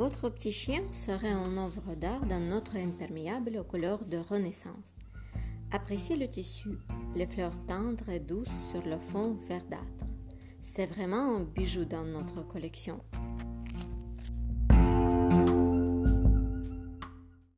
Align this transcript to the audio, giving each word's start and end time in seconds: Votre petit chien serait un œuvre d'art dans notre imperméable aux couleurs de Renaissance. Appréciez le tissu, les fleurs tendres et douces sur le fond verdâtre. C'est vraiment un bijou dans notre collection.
Votre 0.00 0.30
petit 0.30 0.50
chien 0.50 0.80
serait 0.92 1.28
un 1.28 1.58
œuvre 1.58 1.94
d'art 1.94 2.24
dans 2.24 2.40
notre 2.40 2.76
imperméable 2.76 3.58
aux 3.58 3.64
couleurs 3.64 4.02
de 4.06 4.16
Renaissance. 4.16 4.94
Appréciez 5.72 6.16
le 6.16 6.26
tissu, 6.26 6.70
les 7.14 7.26
fleurs 7.26 7.66
tendres 7.66 8.08
et 8.08 8.18
douces 8.18 8.70
sur 8.70 8.82
le 8.86 8.96
fond 8.96 9.36
verdâtre. 9.46 10.06
C'est 10.62 10.86
vraiment 10.86 11.36
un 11.36 11.40
bijou 11.40 11.84
dans 11.84 12.04
notre 12.04 12.40
collection. 12.48 13.04